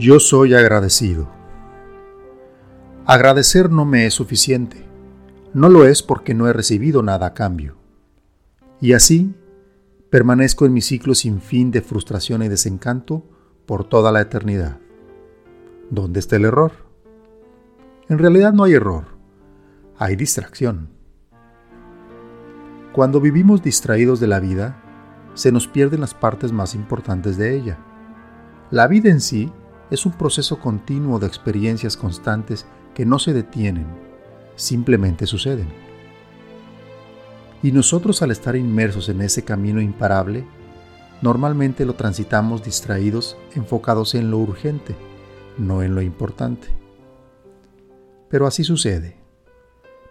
[0.00, 1.28] Yo soy agradecido.
[3.04, 4.88] Agradecer no me es suficiente.
[5.52, 7.76] No lo es porque no he recibido nada a cambio.
[8.80, 9.34] Y así
[10.08, 13.26] permanezco en mi ciclo sin fin de frustración y desencanto
[13.66, 14.78] por toda la eternidad.
[15.90, 16.72] ¿Dónde está el error?
[18.08, 19.04] En realidad no hay error,
[19.98, 20.88] hay distracción.
[22.94, 24.82] Cuando vivimos distraídos de la vida,
[25.34, 27.78] se nos pierden las partes más importantes de ella.
[28.70, 29.52] La vida en sí
[29.90, 33.86] es un proceso continuo de experiencias constantes que no se detienen,
[34.56, 35.68] simplemente suceden.
[37.62, 40.44] Y nosotros al estar inmersos en ese camino imparable,
[41.20, 44.94] normalmente lo transitamos distraídos, enfocados en lo urgente,
[45.58, 46.68] no en lo importante.
[48.28, 49.18] Pero así sucede.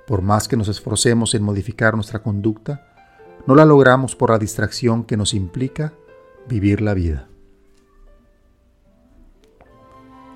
[0.06, 2.86] Por más que nos esforcemos en modificar nuestra conducta,
[3.48, 5.94] no la logramos por la distracción que nos implica
[6.48, 7.29] vivir la vida.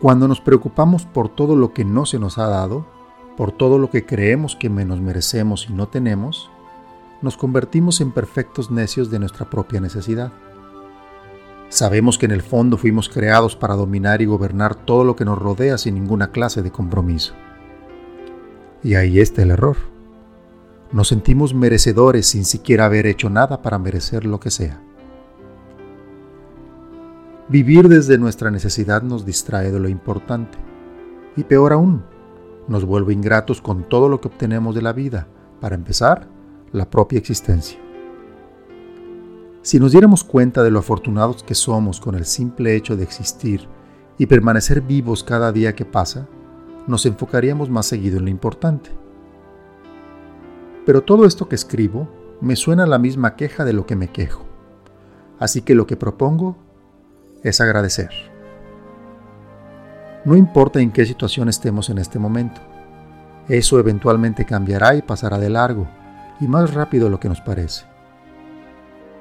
[0.04, 2.86] Cuando nos preocupamos por todo lo que no se nos ha dado,
[3.38, 6.52] por todo lo que creemos que menos merecemos y no tenemos,
[7.22, 10.34] nos convertimos en perfectos necios de nuestra propia necesidad.
[11.70, 15.40] Sabemos que en el fondo fuimos creados para dominar y gobernar todo lo que nos
[15.40, 17.34] rodea sin ninguna clase de compromiso.
[18.84, 19.78] Y ahí está el error.
[20.92, 24.82] Nos sentimos merecedores sin siquiera haber hecho nada para merecer lo que sea.
[27.54, 30.58] Vivir desde nuestra necesidad nos distrae de lo importante.
[31.36, 32.04] Y peor aún,
[32.68, 35.28] nos vuelve ingratos con todo lo que obtenemos de la vida.
[35.62, 36.28] Para empezar,
[36.72, 37.78] la propia existencia.
[39.62, 43.68] Si nos diéramos cuenta de lo afortunados que somos con el simple hecho de existir
[44.18, 46.28] y permanecer vivos cada día que pasa,
[46.88, 48.90] nos enfocaríamos más seguido en lo importante.
[50.88, 52.10] Pero todo esto que escribo
[52.42, 54.44] me suena a la misma queja de lo que me quejo.
[55.38, 56.58] Así que lo que propongo
[57.44, 58.10] es agradecer.
[60.26, 62.62] No importa en qué situación estemos en este momento,
[63.50, 65.88] eso eventualmente cambiará y pasará de largo
[66.40, 67.86] y más rápido de lo que nos parece.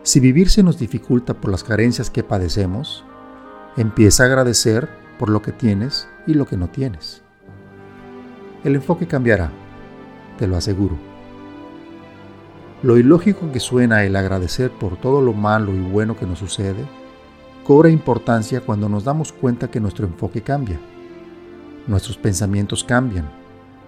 [0.04, 3.04] Si vivir se nos dificulta por las carencias que padecemos,
[3.76, 7.22] empieza a agradecer por lo que tienes y lo que no tienes.
[8.64, 9.50] El enfoque cambiará,
[10.38, 10.96] te lo aseguro.
[12.82, 16.84] Lo ilógico que suena el agradecer por todo lo malo y bueno que nos sucede,
[17.64, 20.80] cobra importancia cuando nos damos cuenta que nuestro enfoque cambia.
[21.86, 23.30] Nuestros pensamientos cambian,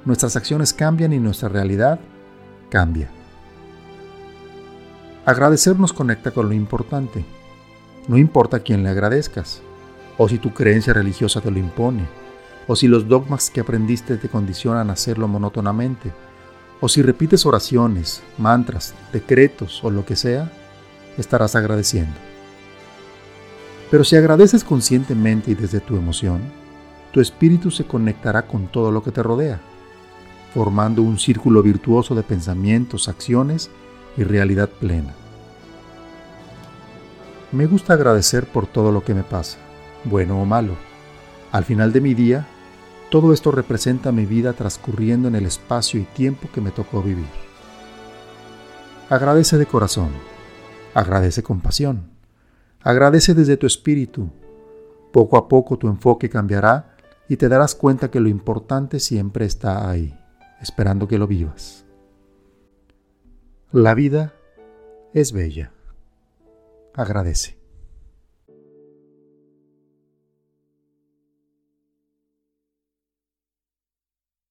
[0.04, 1.98] nuestras acciones cambian y nuestra realidad
[2.70, 3.10] cambia.
[5.24, 7.24] Agradecer nos conecta con lo importante.
[8.08, 9.62] No importa a quién le agradezcas,
[10.18, 12.06] o si tu creencia religiosa te lo impone,
[12.68, 16.12] o si los dogmas que aprendiste te condicionan a hacerlo monótonamente,
[16.80, 20.52] o si repites oraciones, mantras, decretos o lo que sea,
[21.16, 22.33] estarás agradeciendo.
[23.90, 26.40] Pero si agradeces conscientemente y desde tu emoción,
[27.12, 29.60] tu espíritu se conectará con todo lo que te rodea
[30.54, 33.70] formando un círculo virtuoso de pensamientos, acciones
[34.16, 35.12] y realidad plena.
[37.50, 39.58] Me gusta agradecer por todo lo que me pasa,
[40.04, 40.76] bueno o malo.
[41.50, 42.46] Al final de mi día,
[43.10, 47.26] todo esto representa mi vida transcurriendo en el espacio y tiempo que me tocó vivir.
[49.10, 50.10] Agradece de corazón,
[50.94, 52.13] agradece con pasión,
[52.84, 54.30] agradece desde tu espíritu.
[55.12, 56.96] Poco a poco tu enfoque cambiará
[57.28, 60.14] y te darás cuenta que lo importante siempre está ahí
[60.60, 61.84] esperando que lo vivas.
[63.72, 64.34] La vida
[65.12, 65.72] es bella.
[66.94, 67.63] Agradece.